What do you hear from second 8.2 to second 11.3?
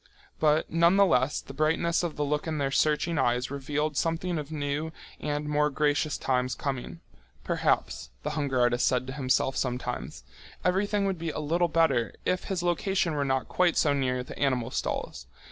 the hunger artist said to himself sometimes, everything would be